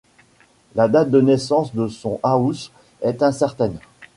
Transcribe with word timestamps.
La 0.73 0.87
date 0.87 1.11
de 1.11 1.21
naissance 1.21 1.75
de 1.75 1.87
Son 1.87 2.19
House 2.23 2.71
est 3.03 3.21
incertaine. 3.21 3.77